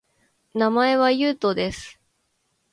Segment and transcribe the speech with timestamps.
[0.55, 1.99] 名前は、ゆうとです